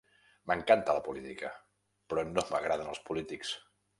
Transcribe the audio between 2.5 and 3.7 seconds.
m'agraden els polítics.